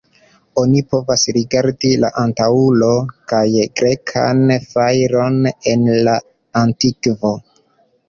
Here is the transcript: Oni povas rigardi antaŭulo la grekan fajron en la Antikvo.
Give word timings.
Oni 0.61 0.79
povas 0.93 1.25
rigardi 1.37 1.91
antaŭulo 2.23 2.89
la 3.35 3.43
grekan 3.83 4.43
fajron 4.75 5.41
en 5.77 5.89
la 6.11 6.21
Antikvo. 6.67 7.39